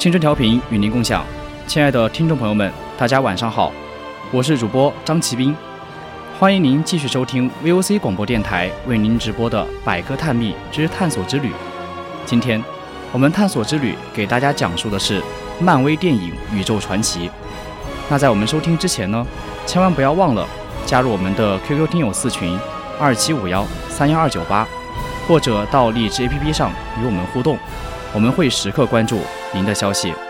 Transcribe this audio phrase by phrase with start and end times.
[0.00, 1.22] 青春调频与您共享，
[1.66, 3.70] 亲爱的听众朋友们，大家晚上好，
[4.30, 5.54] 我是主播张奇斌，
[6.38, 11.48] 欢迎您继续收听 VOC 广播电台为您直播的《百科探秘之探索之旅》。
[12.24, 12.64] 今天
[13.12, 15.22] 我们探索之旅给大家讲述的是
[15.60, 17.30] 漫威电影宇宙传奇。
[18.08, 19.26] 那在我们收听之前呢，
[19.66, 20.48] 千万不要忘了
[20.86, 22.58] 加入我们的 QQ 听友四群
[22.98, 24.66] 二七五幺三幺二九八，
[25.28, 27.58] 或者到荔枝 APP 上与我们互动，
[28.14, 29.20] 我们会时刻关注。
[29.52, 30.29] 您的消息。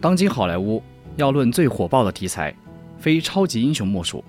[0.00, 0.80] 当今好莱坞
[1.16, 2.54] 要论最火爆的题材，
[3.00, 4.24] 非超级英雄莫属。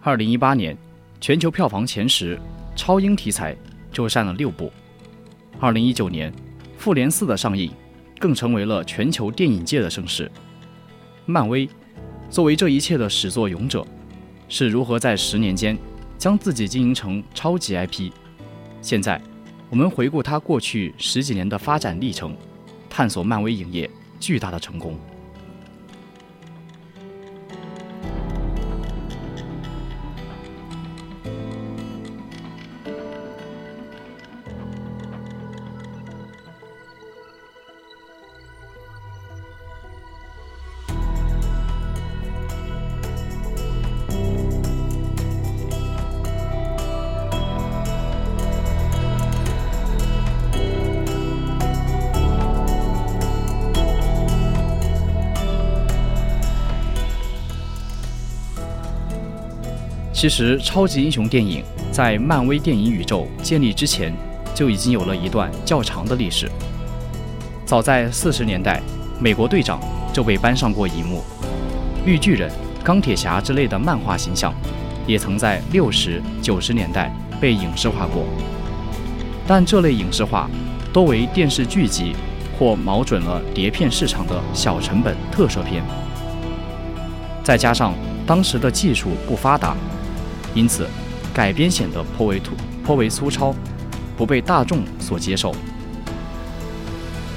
[0.00, 0.76] 二零一八年
[1.20, 2.36] 全球票房前十，
[2.74, 3.56] 超英题材
[3.92, 4.72] 就占了六部。
[5.60, 6.32] 二零一九年，
[6.76, 7.70] 《复联四》的上映，
[8.18, 10.28] 更成为了全球电影界的盛事。
[11.26, 11.68] 漫威
[12.28, 13.86] 作为这一切的始作俑者，
[14.48, 15.78] 是如何在十年间
[16.18, 18.10] 将自己经营成超级 IP？
[18.80, 19.22] 现在，
[19.70, 22.36] 我们回顾它过去十几年的发展历程，
[22.90, 23.88] 探索漫威影业。
[24.22, 24.96] 巨大的成功。
[60.22, 64.14] 其实，超级英雄电影在漫威电影宇宙建立之前
[64.54, 66.48] 就已经有了一段较长的历史。
[67.66, 68.80] 早在四十年代，
[69.18, 69.80] 美国队长
[70.12, 71.24] 就被搬上过荧幕，
[72.06, 72.48] 绿巨人、
[72.84, 74.54] 钢铁侠之类的漫画形象
[75.08, 78.24] 也曾在六十九十年代被影视化过。
[79.44, 80.48] 但这类影视化
[80.92, 82.14] 多为电视剧集
[82.56, 85.82] 或瞄准了碟片市场的小成本特摄片。
[87.42, 87.92] 再加上
[88.24, 89.76] 当时的技术不发达，
[90.54, 90.86] 因此
[91.32, 92.52] 改编显得颇为突
[92.84, 93.54] 颇为粗糙，
[94.16, 95.54] 不被大众所接受。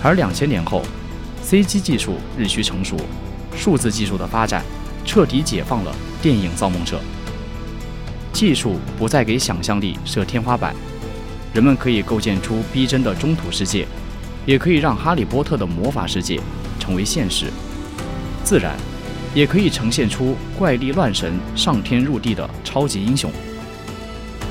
[0.03, 0.83] 而两千年后
[1.43, 2.97] ，CG 技术日趋成熟，
[3.55, 4.63] 数字技术的发展
[5.05, 6.99] 彻底解放了电影造梦者。
[8.33, 10.75] 技术不再给想象力设天花板，
[11.53, 13.87] 人们可以构建出逼真的中土世界，
[14.45, 16.39] 也可以让哈利波特的魔法世界
[16.79, 17.45] 成为现实。
[18.43, 18.75] 自然，
[19.35, 23.31] 也可以呈现出怪力乱神、上天入地的超级英雄。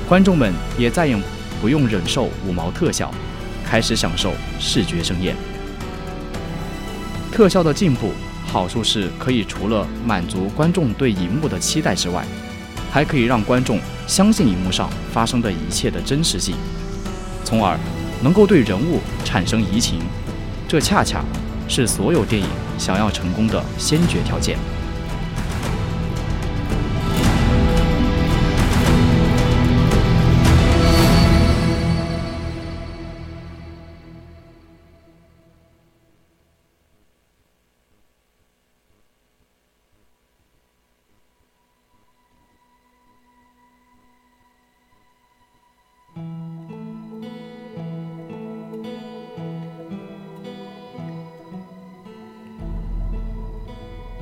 [0.07, 1.17] 观众们也再也
[1.59, 3.11] 不用忍受五毛特效。
[3.67, 5.35] 开始享受视觉盛宴。
[7.31, 8.11] 特效的进步，
[8.45, 12.23] 好处是可以除了满足观众对荧幕的期待之外，
[12.91, 16.55] 还可以让观众相信荧幕上发生的一切的真实性，
[17.43, 17.75] 从而
[18.21, 19.99] 能够对人物产生移情。
[20.67, 21.25] 这恰恰
[21.67, 22.47] 是所有电影
[22.77, 24.59] 想要成功的先决条件。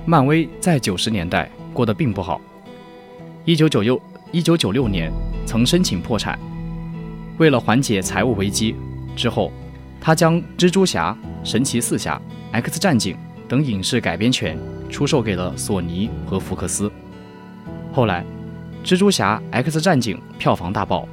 [0.05, 2.41] 漫威在九十年代过得并不好。
[3.45, 4.01] 一九九六
[4.31, 5.11] 一九九六年
[5.45, 6.37] 曾申请破产，
[7.37, 8.75] 为了缓解财务危机，
[9.15, 9.51] 之后
[10.01, 12.21] 他将蜘蛛侠、神奇四侠、
[12.51, 13.15] X 战警
[13.47, 14.57] 等影视改编权
[14.89, 16.91] 出售给了索尼和福克斯。
[17.93, 18.25] 后来，
[18.83, 21.07] 蜘蛛侠、X 战警票房大爆，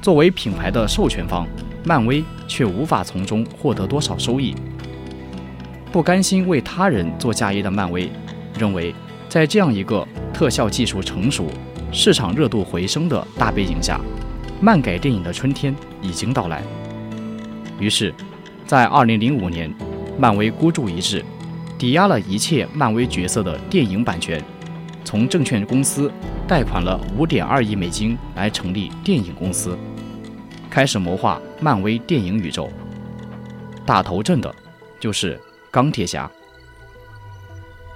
[0.00, 1.44] 作为品牌的授权方，
[1.84, 4.54] 漫威却无法从中获得多少收益。
[5.96, 8.10] 不甘心为他人做嫁衣的漫威，
[8.58, 8.94] 认为
[9.30, 11.46] 在这样一个特效技术成熟、
[11.90, 13.98] 市场热度回升的大背景下，
[14.60, 16.62] 漫改电影的春天已经到来。
[17.80, 18.14] 于是，
[18.66, 19.74] 在2005年，
[20.18, 21.24] 漫威孤注一掷，
[21.78, 24.44] 抵押了一切漫威角色的电影版权，
[25.02, 26.12] 从证券公司
[26.46, 29.78] 贷款了5.2亿美金来成立电影公司，
[30.68, 32.70] 开始谋划漫威电影宇宙。
[33.86, 34.54] 打头阵的，
[35.00, 35.40] 就是。
[35.76, 36.30] 钢铁侠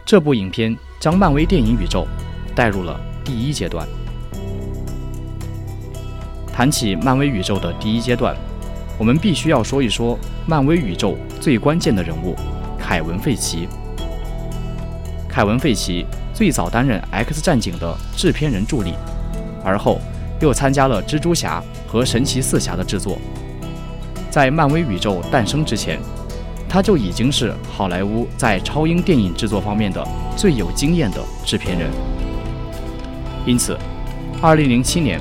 [0.04, 2.06] 这部影片将漫威电影宇宙
[2.54, 3.88] 带入了第一阶段。
[6.52, 8.36] 谈起漫威宇宙的第一阶段，
[8.98, 12.36] 我们必须要说一说漫威宇宙最关键的人物——
[12.78, 13.66] 凯文·费奇。
[15.26, 16.04] 凯文·费奇
[16.34, 18.92] 最早担任《X 战警》的制片人助理，
[19.64, 19.98] 而后
[20.38, 23.18] 又参加了《蜘蛛侠》和《神奇四侠》的制作。
[24.30, 25.98] 在漫威宇宙诞生之前。
[26.72, 30.06] 他就已经是好莱坞在超英电影制作方面的
[30.36, 31.90] 最有经验的制片人，
[33.44, 33.76] 因此
[34.40, 35.20] ，2007年，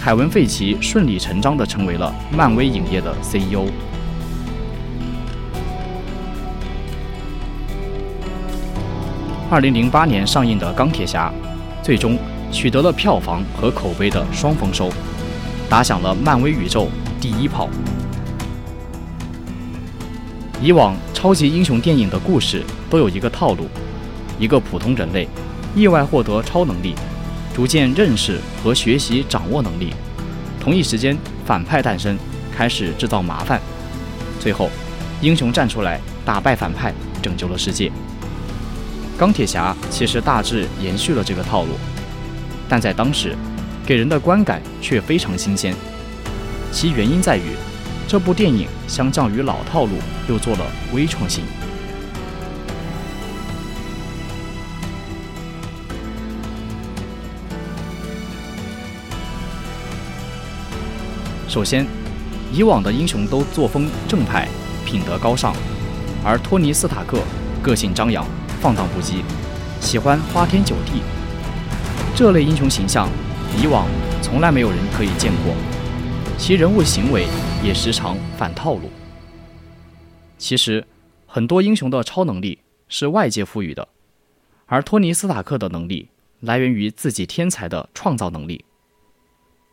[0.00, 3.66] 凯文·费奇顺理成章地成为了漫威影业的 CEO。
[9.50, 11.32] 2008年上映的《钢铁侠》，
[11.84, 12.16] 最终
[12.52, 14.88] 取得了票房和口碑的双丰收，
[15.68, 16.88] 打响了漫威宇宙
[17.20, 17.68] 第一炮。
[20.64, 23.68] 以往超级英雄电影的故事都有一个套路：
[24.38, 25.28] 一个普通人类
[25.76, 26.94] 意外获得超能力，
[27.54, 29.92] 逐渐认识和学习掌握能力。
[30.58, 32.16] 同一时间，反派诞生，
[32.56, 33.60] 开始制造麻烦。
[34.40, 34.70] 最后，
[35.20, 37.92] 英雄站出来打败反派，拯救了世界。
[39.18, 41.72] 钢铁侠其实大致延续了这个套路，
[42.70, 43.36] 但在当时，
[43.84, 45.74] 给人的观感却非常新鲜。
[46.72, 47.50] 其原因在于。
[48.06, 49.92] 这部电影相较于老套路，
[50.28, 50.60] 又做了
[50.92, 51.44] 微创新。
[61.48, 61.86] 首先，
[62.52, 64.48] 以往的英雄都作风正派、
[64.84, 65.54] 品德高尚，
[66.24, 67.18] 而托尼·斯塔克
[67.62, 68.26] 个性张扬、
[68.60, 69.22] 放荡不羁，
[69.80, 71.02] 喜欢花天酒地。
[72.14, 73.08] 这类英雄形象，
[73.60, 73.86] 以往
[74.20, 75.54] 从来没有人可以见过。
[76.36, 77.26] 其人物行为
[77.64, 78.90] 也时常反套路。
[80.36, 80.86] 其实，
[81.26, 83.88] 很多英雄的超能力是外界赋予的，
[84.66, 88.62] 而托尼·斯塔克的能力来源于自己天才的创造能力。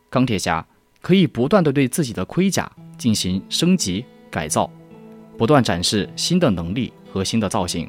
[0.08, 0.66] 钢铁侠
[1.02, 4.70] 可以不断的对自己的盔甲进行升级改造，
[5.36, 7.86] 不断展示新的能力和新的造型。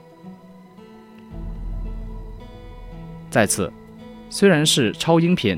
[3.29, 3.71] 再次，
[4.29, 5.57] 虽然是超英片。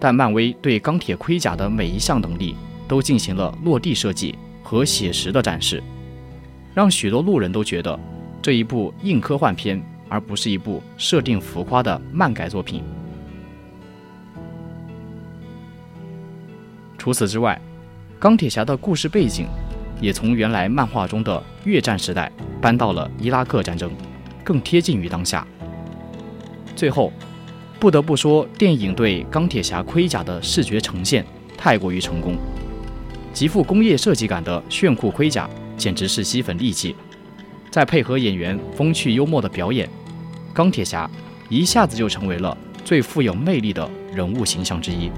[0.00, 2.54] 但漫威对钢铁盔甲的每一项能力
[2.88, 5.82] 都进行了落地设计和写实的展示，
[6.74, 7.98] 让许多路人都觉得
[8.42, 12.82] 这一部硬科幻片而不是一部设定浮夸的漫改作品。
[16.96, 17.60] 除此之外，
[18.18, 19.46] 钢铁侠的故事背景
[20.00, 22.30] 也从原来漫画中的越战时代
[22.60, 23.90] 搬到了伊拉克战争，
[24.42, 25.46] 更贴近于当下。
[26.74, 27.12] 最后，
[27.78, 31.24] 不得不说，电影对钢铁侠盔甲的视觉呈现
[31.56, 32.36] 太过于成功，
[33.32, 36.94] 极富工业设计感的炫酷盔甲简直是吸粉利器。
[37.70, 39.88] 再配合演员风趣幽默的表演，
[40.52, 41.08] 钢铁侠
[41.48, 45.10] 一下子就成为了最富有魅力的人物形象之一。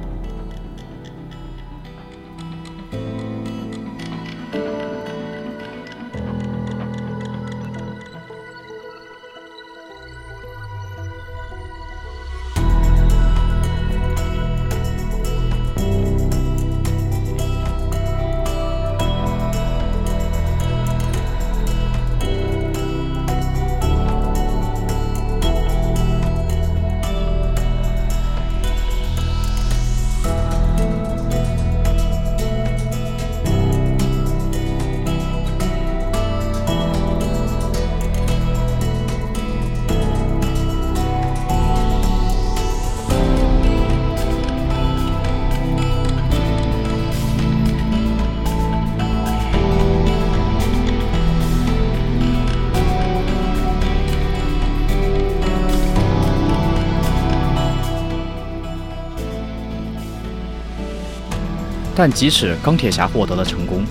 [62.02, 63.85] 但即使钢铁侠获得了成功，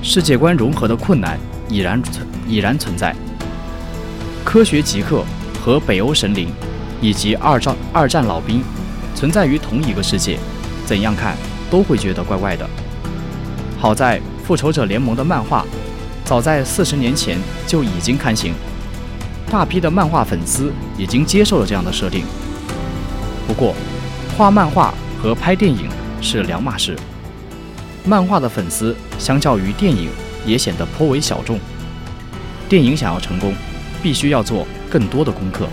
[0.00, 1.36] 世界观融合的困难
[1.68, 3.12] 已然存已然存在。
[4.44, 5.24] 科学极客
[5.60, 6.48] 和北欧神灵，
[7.00, 8.62] 以及二战二战老兵，
[9.16, 10.38] 存在于同一个世界，
[10.84, 11.36] 怎样看
[11.68, 12.64] 都会觉得怪怪的。
[13.76, 15.66] 好在复仇者联盟的漫画，
[16.24, 18.54] 早在四十年前就已经刊行，
[19.50, 22.24] 大批的漫画粉丝已经接受了这样的设定。
[23.48, 23.74] 不过，
[24.38, 25.88] 画漫画和拍电影
[26.22, 26.96] 是两码事。
[28.06, 30.08] 漫画的粉丝相较于电影
[30.46, 31.58] 也显得颇为小众。
[32.68, 33.52] 电影想要成功，
[34.00, 35.68] 必须要做更多的功课。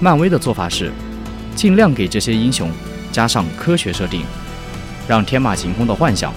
[0.00, 0.90] 漫威的做法是，
[1.54, 2.68] 尽量给这些英雄
[3.12, 4.24] 加上科学设定，
[5.06, 6.32] 让天马行空的幻想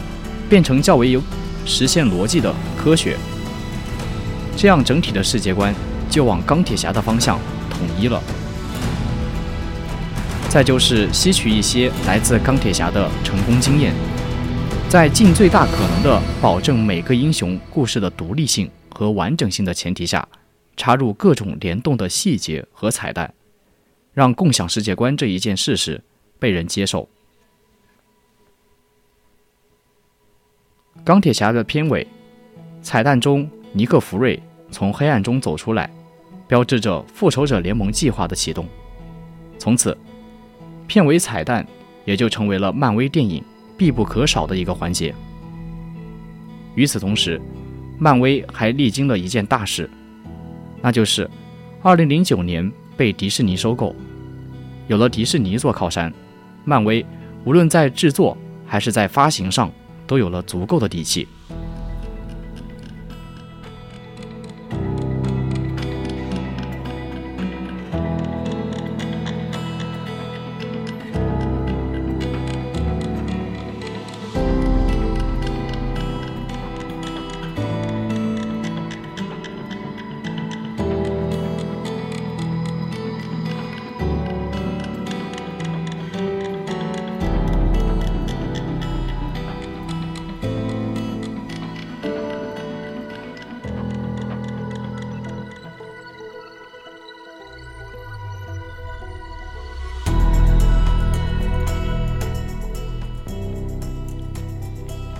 [0.48, 1.20] 变成较为有
[1.66, 3.18] 实现逻辑的科学，
[4.56, 5.74] 这样整体的世界观
[6.08, 7.40] 就往钢铁侠的方向
[7.72, 8.22] 统一了。
[10.56, 13.94] 再就是吸取一些来自钢铁侠的成功经验，
[14.88, 20.26] 在尽最大可能的保证每个英雄故事的独立性和完整性的前提下，
[20.78, 23.34] 插入各种联动的细节和彩蛋，
[24.14, 26.02] 让共享世界观这一件事实
[26.40, 27.10] 被人接受。
[31.04, 32.08] 钢铁侠的片尾
[32.82, 35.92] 彩蛋中，尼克·弗瑞从黑暗中走出来，
[36.48, 38.66] 标志着复仇者联盟计划的启动。
[39.60, 39.98] 从此。
[40.88, 41.66] 片尾彩蛋
[42.06, 43.44] 也就成为了漫威电影
[43.78, 45.14] 必不可少的一个环节。
[46.76, 47.42] 与此同时，
[47.98, 49.90] 漫威还历经了一件大事，
[50.82, 51.30] 那就是
[51.82, 53.96] 2009年被迪士尼收购。
[54.88, 56.14] 有了迪士尼做靠山，
[56.64, 57.06] 漫威
[57.44, 59.72] 无论在制作还是在发行上
[60.06, 61.28] 都有了足够的底气。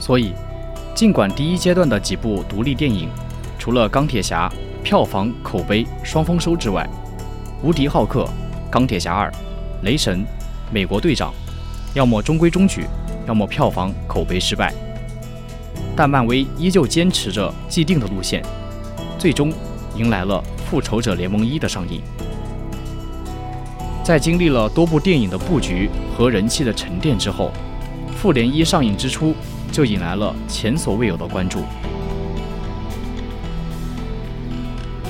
[0.06, 0.34] 所以，
[0.94, 3.10] 尽管第一阶段的几部独立电影，
[3.58, 4.48] 除了《钢铁侠》
[4.84, 6.88] 票房口碑双丰收之外，
[7.68, 8.24] 《无敌浩克》
[8.70, 9.32] 《钢铁侠二》
[9.82, 10.20] 《雷神》
[10.72, 11.32] 《美国队长》，
[11.96, 12.86] 要么中规中矩，
[13.28, 14.72] 要么票房口碑失败。
[15.96, 18.44] 但漫威依旧坚持着既定的路线，
[19.18, 19.52] 最终
[19.96, 22.00] 迎来了《复仇者联盟一》的上映。
[24.04, 27.52] 在经历了多部电影的布局和人气的沉淀之后，
[28.16, 29.34] 《复联一》上映之初。
[29.76, 31.66] 就引来了前所未有的关注。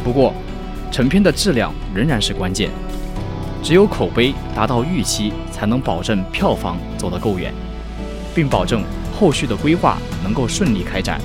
[0.04, 0.34] 不过，
[0.92, 2.72] 成片的质量仍然是关键，
[3.62, 7.54] 只有口碑达到预期，才能保证票房走得够远，
[8.34, 8.84] 并保证
[9.16, 11.22] 后续的规划能够顺利开展。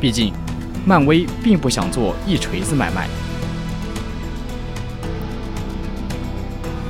[0.00, 0.32] 毕竟，
[0.86, 3.06] 漫威并不想做一锤子买卖。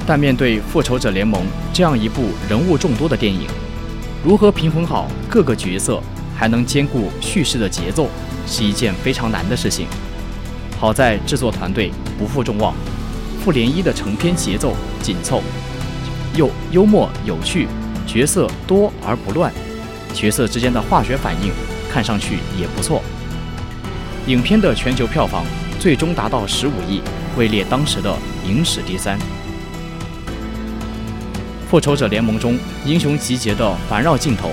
[0.07, 1.43] 但面对《复仇者联盟》
[1.73, 3.49] 这样一部人物众多的电影，
[4.25, 6.01] 如何平衡好各个角色，
[6.37, 8.09] 还能兼顾叙事的节奏，
[8.47, 9.87] 是一件非常难的事情。
[10.79, 12.73] 好在制作团队不负众望，
[13.45, 15.43] 《复联一》的成片节奏紧凑，
[16.37, 17.67] 又幽默有趣，
[18.07, 19.53] 角色多而不乱，
[20.15, 21.51] 角色之间的化学反应
[21.91, 23.03] 看上去也不错。
[24.29, 25.45] 影片的全球票房
[25.81, 27.01] 最终达到十五亿，
[27.37, 28.17] 位列当时的
[28.49, 29.19] 影史第三。
[31.73, 34.51] 复仇者联盟中英雄集结的环绕镜头，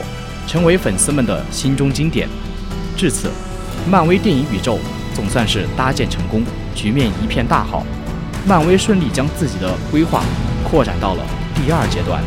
[0.47, 2.29] 成为粉丝们的心中经典。
[2.95, 3.29] 至此，
[3.89, 4.79] 漫威电影宇宙
[5.13, 7.85] 总算是搭建成功，局面一片大好。
[8.47, 10.23] 漫威顺利将自己的规划
[10.63, 11.23] 扩展到了
[11.53, 12.23] 第二阶段。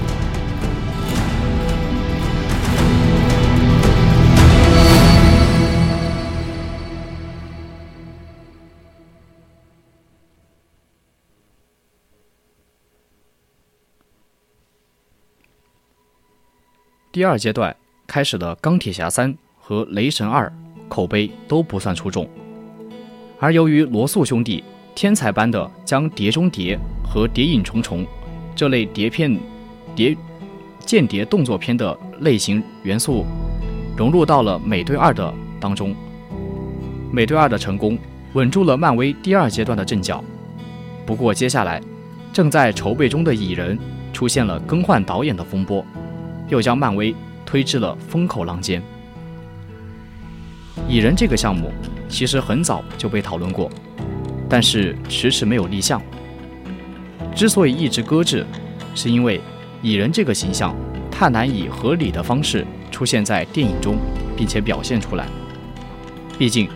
[17.13, 17.77] 第二阶段
[18.07, 20.47] 开始的《钢铁侠三》和《雷神二》
[20.89, 22.27] 口碑都不算出众，
[23.39, 24.65] 而由于罗素兄弟
[24.95, 26.75] 天才般的将《碟中谍》
[27.07, 28.03] 和《谍影重重》
[28.57, 29.39] 这类谍片、
[29.95, 30.17] 谍
[30.87, 33.27] 间谍动作片的类型元素
[33.95, 35.91] 融入到了《美队二》的当中，
[37.13, 37.99] 《美队二》的成功
[38.33, 40.25] 稳住了漫威第二阶段的阵脚。
[41.05, 41.79] 不过，接下来
[42.33, 43.79] 正在筹备中的《蚁人》
[44.15, 45.85] 出现了更换导演的风波。
[46.53, 47.15] 又将漫威
[47.47, 48.83] 推至了风口浪尖。
[50.87, 51.73] 蚁人这个项目
[52.11, 53.71] 其实很早就被讨论过，
[54.51, 56.01] 但是迟迟没有立项。
[57.35, 58.45] 之所以一直搁置，
[58.95, 59.41] 是因为
[59.81, 60.77] 蚁人这个形象
[61.11, 63.97] 太难以合理的方式出现在电影中，
[64.37, 65.27] 并且表现出来。
[66.39, 66.69] 毕竟，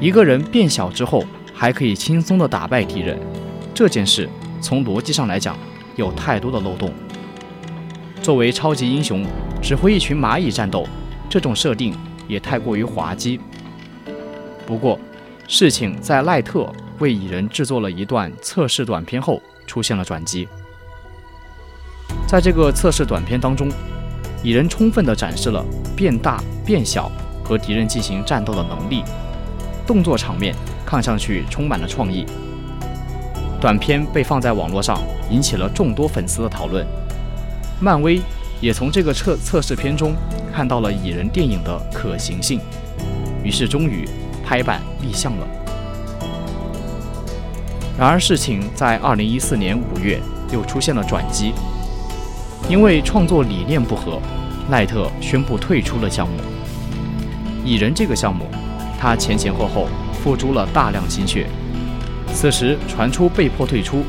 [0.00, 3.18] 一个人变小之后还可以轻松的打败敌人，
[3.74, 4.26] 这件事
[4.62, 5.54] 从逻辑上来讲
[5.96, 6.90] 有太多的漏洞。
[8.28, 9.24] 作为超级英雄，
[9.62, 10.86] 指挥一群蚂蚁战斗，
[11.30, 11.96] 这种设定
[12.28, 13.40] 也太过于滑稽。
[14.66, 15.00] 不过，
[15.46, 20.46] 事情在赖特为蚁人制作了一段测试短片后出现了转机。
[22.26, 23.70] 在这个测试短片当中，
[24.42, 25.64] 蚁人充分地展示了
[25.96, 27.10] 变大变小
[27.42, 29.02] 和敌人进行战斗的能力，
[29.86, 32.26] 动作场面看上去充满了创意。
[33.58, 36.86] 短片被放在网络上，引起了众多粉丝的讨论。
[37.80, 38.20] 漫威
[38.60, 40.14] 也从这个测测试片中
[40.52, 42.60] 看到了蚁人电影的可行性，
[43.44, 44.08] 于是终于
[44.44, 45.46] 拍板立项了。
[47.96, 50.20] 然而，事情在二零一四年五月
[50.52, 51.52] 又出现了转机，
[52.68, 54.20] 因为创作理念不合，
[54.70, 56.34] 赖特宣布退出了项目。
[57.64, 58.46] 蚁人这个项目，
[58.98, 59.86] 他前前后后
[60.22, 61.46] 付出了大量心血，
[62.32, 64.04] 此时传出被迫退出，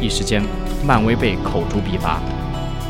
[0.00, 0.42] 一时间
[0.84, 2.20] 漫威被口诛笔伐。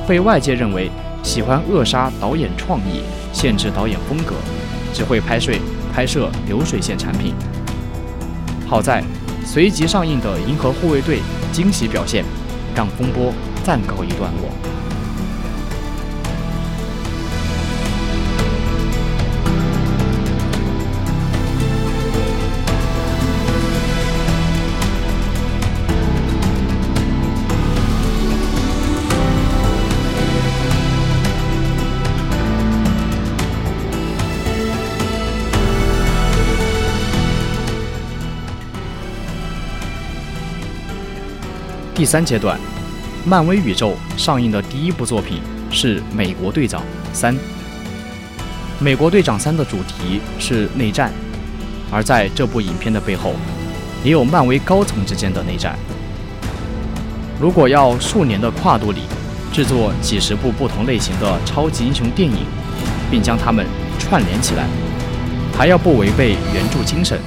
[0.07, 0.91] 被外界认为
[1.23, 4.35] 喜欢扼杀导演创意、限制导演风格，
[4.93, 5.53] 只会拍摄
[5.95, 7.35] 拍摄流水线产品。
[8.67, 9.03] 好在
[9.45, 11.19] 随即上映的《银河护卫队》
[11.53, 12.25] 惊喜表现，
[12.75, 14.72] 让风波暂告一段落。
[42.03, 42.59] 第三阶段，
[43.25, 47.33] 漫威宇宙上映的第一部作品是《美国队长三》。
[48.81, 51.12] 《美国队长三》的主题是内战，
[51.93, 53.35] 而在这部影片的背后，
[54.03, 55.79] 也有漫威高层之间的内战。
[57.41, 59.03] 如果要数年的跨度里
[59.53, 62.38] 制作几十部不同类型的超级英雄电影，
[63.12, 63.65] 并将它们
[64.01, 64.67] 串联起来，
[65.57, 67.21] 还要不违背原著精神，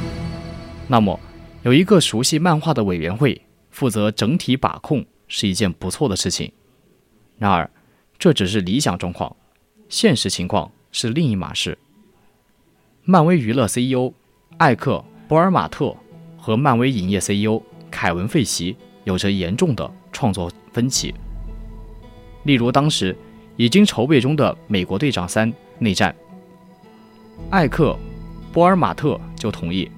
[0.86, 1.18] 那么
[1.64, 3.42] 有一个熟悉漫画的委员会。
[3.76, 6.50] 负责整体把控是一件不错的事情，
[7.38, 7.70] 然而
[8.18, 9.36] 这只是理想状况，
[9.90, 11.78] 现实情况是另一码事。
[13.04, 14.14] 漫威娱乐 CEO
[14.60, 15.94] 艾克·波尔马特
[16.38, 17.62] 和漫威影业 CEO
[17.92, 21.14] 凯文·费奇有着严重的创作分歧。
[22.46, 23.14] 例如，当时
[23.58, 26.16] 已经筹备中的《美国队长三：内战》，
[27.50, 27.92] 艾克·
[28.54, 29.92] 波尔马特就同意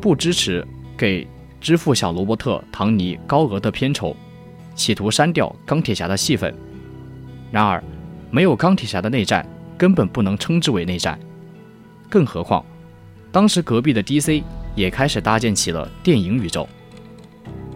[0.00, 0.64] 不支持
[0.96, 1.26] 给。
[1.64, 4.14] 支付小罗伯特·唐尼高额的片酬，
[4.74, 6.54] 企图删掉钢铁侠的戏份。
[7.50, 7.82] 然而，
[8.30, 9.48] 没有钢铁侠的内战
[9.78, 11.18] 根本不能称之为内战。
[12.10, 12.62] 更何况，
[13.32, 14.42] 当时隔壁的 DC
[14.74, 16.68] 也开始搭建起了电影宇宙。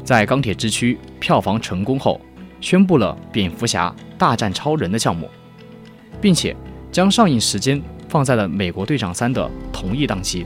[0.05, 2.21] 在钢铁之躯票房成功后，
[2.61, 5.31] 宣布了蝙蝠侠大战超人的项目，
[6.21, 6.55] 并且
[6.93, 10.45] 将上映时间放在了美国队长三的同一档期。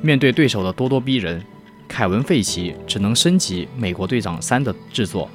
[0.00, 1.42] 面对对手的咄咄逼人，
[1.88, 5.28] 凯文·费奇只能升级《美国队长三》的制作，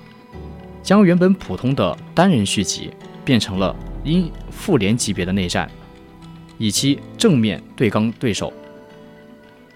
[0.81, 2.89] 将原本普通的单人续集
[3.25, 5.69] 变成了因复联级别的内战，
[6.57, 8.53] 以其正面对刚对手。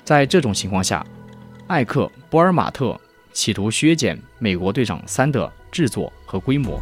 [0.05, 1.05] 在这种情况下，
[1.67, 2.97] 艾克·波尔马特
[3.33, 6.79] 企图削减《美国队长三》的制作和规模。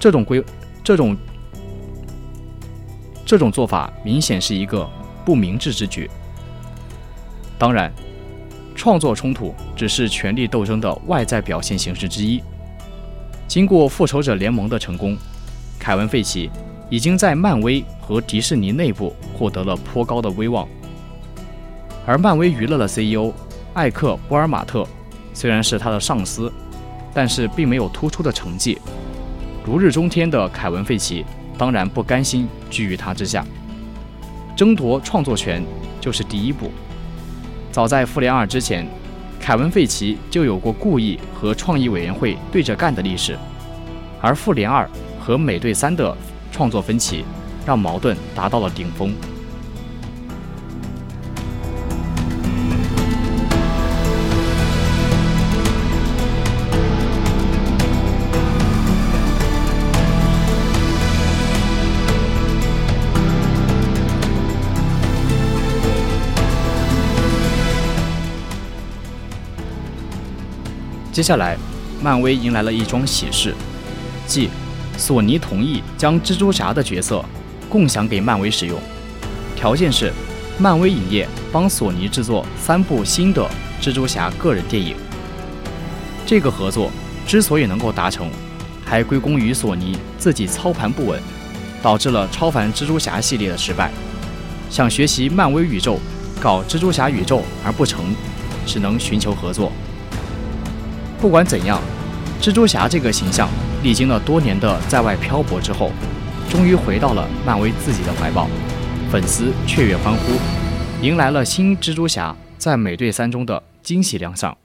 [0.00, 0.42] 这种规，
[0.82, 1.14] 这种
[3.26, 4.88] 这种做法明显是一个
[5.22, 6.08] 不明智之举。
[7.58, 7.92] 当然，
[8.74, 12.42] 创作冲突只是权力斗争的外在表现形式之一。
[13.48, 15.16] 经过《复仇者联盟》的成功，
[15.78, 16.50] 凯文·费奇
[16.90, 20.68] 已经在漫威和迪士尼内部获得了颇高的威望。
[22.04, 23.32] 而漫威娱乐的 CEO
[23.72, 24.86] 艾克·波尔马特
[25.32, 26.52] 虽然是他的上司，
[27.14, 28.78] 但是并没有突出的成绩。
[29.64, 31.24] 如日中天的凯文·费奇
[31.56, 33.44] 当然不甘心居于他之下，
[34.54, 35.64] 争夺创作权
[36.00, 36.70] 就是第一步。
[37.76, 38.88] 早在《复联二》之前，
[39.38, 43.36] 凯文·费奇就有过故意和创意委员会对着干的历史，
[44.18, 44.82] 而《复联二》
[45.22, 46.16] 和《美队三》的
[46.50, 47.22] 创作分歧，
[47.66, 49.14] 让矛盾达到了顶峰。
[71.16, 71.56] 接下来，
[72.02, 73.54] 漫威迎来了一桩喜事，
[74.26, 74.50] 即
[74.98, 77.24] 索尼同意将蜘蛛侠的角色
[77.70, 78.78] 共享给漫威使用，
[79.56, 80.12] 条件是
[80.58, 83.48] 漫威影业帮索尼制作三部新的
[83.80, 84.94] 蜘蛛侠个人电影。
[86.26, 86.90] 这个合作
[87.26, 88.28] 之所以能够达成，
[88.84, 91.18] 还归功于索尼自己操盘不稳，
[91.82, 93.90] 导致了超凡蜘蛛侠系列的失败。
[94.68, 95.98] 想学习漫威宇宙
[96.42, 98.14] 搞蜘蛛侠宇宙而不成，
[98.66, 99.72] 只能寻求合作。
[101.18, 101.80] 不管怎样，
[102.40, 103.48] 蜘蛛侠这个形象
[103.82, 105.90] 历经了多年的在外漂泊之后，
[106.50, 108.48] 终于回到了漫威自己的怀抱，
[109.10, 110.32] 粉丝雀跃欢呼，
[111.04, 114.56] 迎来了新蜘蛛侠在美队三中的惊喜亮相。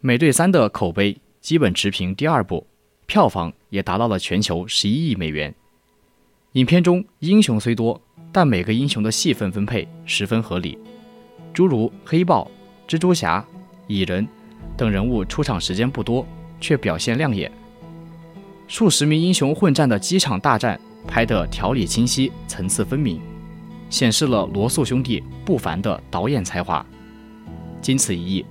[0.00, 2.66] 美队三的口碑基本持平第二部，
[3.06, 5.54] 票房也达到了全球十一亿美元。
[6.52, 8.00] 影片中英雄虽多，
[8.32, 10.76] 但每个英雄的戏份分配十分合理，
[11.54, 12.50] 诸如黑豹、
[12.88, 13.46] 蜘蛛侠。
[13.86, 14.26] 蚁人
[14.76, 16.26] 等人物出场时间不多，
[16.60, 17.50] 却表现亮眼。
[18.68, 23.20] 数十名英雄混战的机场大战拍得条理清晰、层次分明，
[23.88, 26.84] 显示了罗素兄弟不凡的导演才华。
[27.80, 28.44] 经此一役，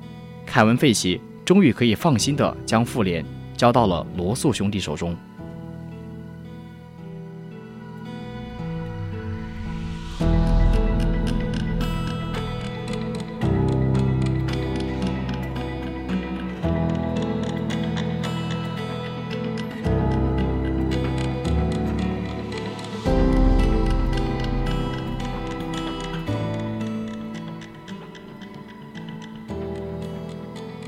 [0.46, 3.26] 凯文·费奇终于可以放心地将复联
[3.58, 5.16] 交到了罗素兄弟手中。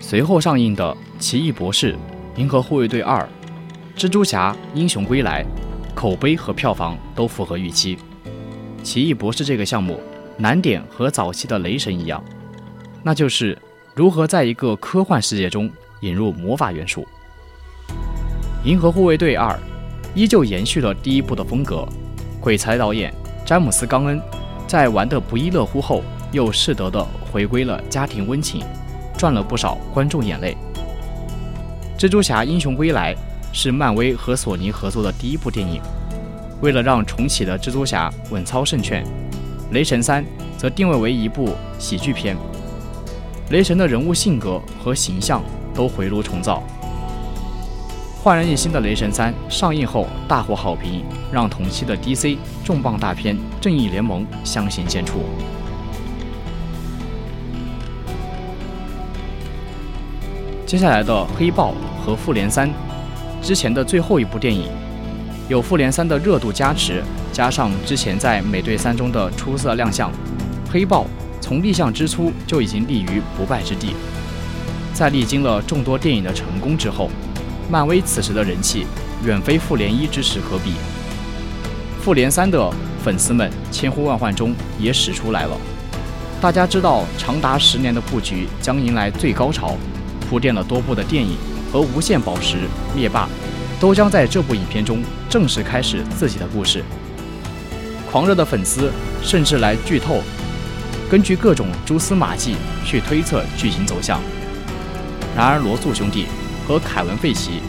[0.09, 1.91] 随后上映的《奇异博士》
[2.39, 3.19] 《银河护卫队二》
[4.01, 5.43] 《蜘蛛侠：英雄归来》，
[5.93, 7.97] 口碑和票房都符合预期。
[8.81, 9.99] 奇异博士这个项目
[10.37, 12.23] 难点和早期的雷神一样，
[13.03, 13.57] 那就是
[13.95, 17.05] 如何在一个科幻世界中引入魔法元素。
[18.65, 19.49] 《银河护卫队二》
[20.15, 21.85] 依旧延续了第一部的风格，
[22.39, 23.13] 鬼才导演
[23.45, 24.21] 詹姆斯·冈恩
[24.67, 28.63] 在玩得不亦乐乎后，又适得的回归了家庭温情。
[29.17, 30.55] 赚了不少观众眼泪。
[31.99, 33.15] 《蜘蛛侠：英雄归来》
[33.51, 35.81] 是漫威和索尼合作的第一部电影。
[36.61, 39.03] 为了让重启的蜘蛛侠稳操胜券，
[39.71, 40.23] 《雷神三》
[40.57, 42.37] 则定位为一部喜剧片。
[43.49, 45.41] 雷神的人物性格和形象
[45.73, 46.61] 都回炉重造。
[48.23, 55.11] 焕然一新的《雷神三》上映后大获好评，让同期的 DC 重磅大片《正义联盟》相形见绌。
[60.67, 61.71] 接下来的《黑豹》
[62.05, 62.69] 和《复联三》
[63.41, 64.69] 之前的最后一部电影，
[65.47, 67.01] 有《复联三》的热度加持，
[67.31, 70.11] 加上之前在《美队三》中的出色亮相，
[70.69, 71.03] 《黑豹》
[71.39, 73.95] 从立项之初就已经立于不败之地。
[74.93, 77.09] 在历经了众多电影的成功之后，
[77.71, 78.85] 漫威此时的人气
[79.23, 80.71] 远非《复联一》之时可比。
[82.03, 82.69] 《复联三的
[83.01, 85.57] 粉丝们千呼万唤中也使出来了。
[86.41, 89.77] 大家知道，长达十年的布局将迎来最高潮，
[90.29, 91.37] 铺垫了多部的电影
[91.71, 92.57] 和无限宝石、
[92.95, 93.27] 灭霸，
[93.79, 96.83] 都将在这部影片中正式开始自己的故事。
[98.09, 100.21] 狂热的粉丝甚至来剧透，
[101.09, 104.19] 根据各种蛛丝马迹去推测剧情走向。
[105.35, 106.25] 然而，罗素兄弟
[106.67, 107.61] 和凯文·费奇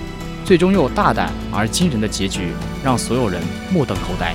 [0.44, 4.34] 最终用大胆而惊人的结局，让所有人目瞪口呆。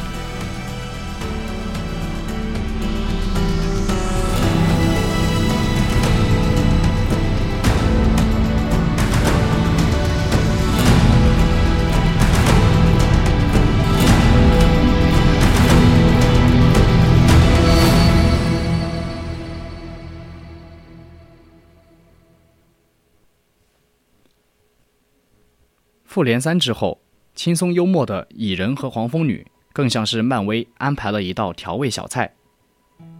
[26.13, 27.01] 复联三之后，
[27.33, 32.31] 轻松幽默的蚁人和黄蜂女更像是漫威安排了一道调味小菜。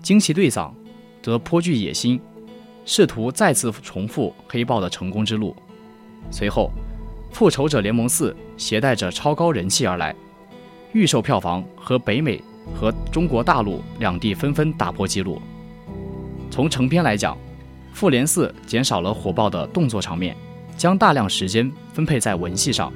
[0.04, 0.76] 惊奇队长
[1.20, 2.22] 则颇具野心，
[2.86, 5.56] 试图再次重复黑豹的成功之路。
[6.30, 6.70] 随后，
[7.32, 10.16] 复仇者联盟四携带着超高人气而来，
[10.92, 12.40] 预售票房和北美
[12.76, 15.42] 和中国大陆两地纷纷打破纪录。
[16.52, 17.36] 从成片来讲，
[17.92, 20.38] 复联四减少了火爆的动作场面。
[20.76, 22.92] 将大量时间分配在文戏上，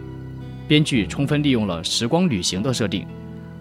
[0.68, 3.06] 编剧充分利用了时光旅行的设定，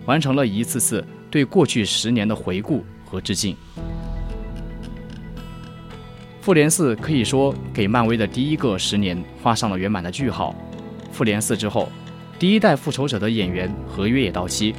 [0.07, 3.55] 完成了一次次对过去十年的回顾和致敬。
[6.41, 10.55] 复联四可以说给漫威的第一个十年画上了圆满的句号。
[11.13, 11.91] 复联四之后，
[12.39, 14.75] 第一代复仇者的演员合约也到期，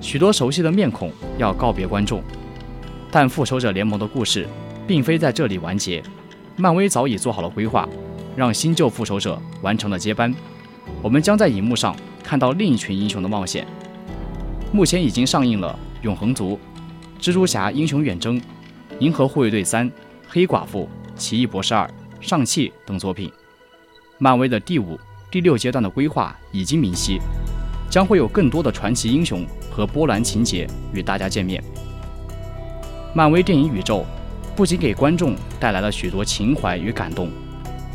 [0.00, 2.22] 许多熟悉的面孔要告别观众。
[3.10, 4.46] 但复仇者联盟的故事
[4.86, 6.02] 并非在这里完结，
[6.56, 7.88] 漫威早已做好了规划。
[8.36, 10.32] 让新旧复仇者完成了接班，
[11.02, 13.66] 我们将在荧幕上看到另一群英雄的冒险。
[14.70, 16.58] 目前已经上映了《永恒族》
[17.22, 18.38] 《蜘蛛侠：英雄远征》
[18.98, 19.90] 《银河护卫队三》
[20.28, 21.86] 《黑寡妇》《奇异博士二》
[22.20, 23.32] 《上汽》等作品。
[24.18, 24.98] 漫威的第五、
[25.30, 27.18] 第六阶段的规划已经明晰，
[27.88, 31.62] 将会有更多的传奇英雄和波澜情节与大家见面。
[33.14, 34.04] 漫威电影宇宙
[34.54, 37.30] 不仅给观众带来了许多情怀与感动。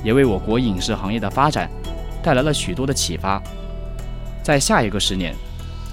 [0.03, 1.69] 也为我国影视行业的发展
[2.23, 3.41] 带来了许多的启发。
[4.43, 5.35] 在下一个十年，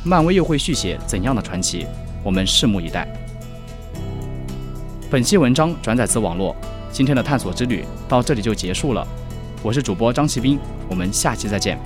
[0.05, 1.87] 漫威又会续写怎样的传奇？
[2.23, 3.07] 我们拭目以待。
[5.11, 6.55] 本期文章转载自网络，
[6.91, 9.07] 今天的探索之旅到这里就结束了。
[9.63, 11.79] 我是主播张奇斌，我们下期再见。